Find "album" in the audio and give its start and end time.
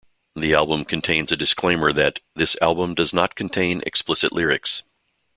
0.55-0.85, 2.59-2.95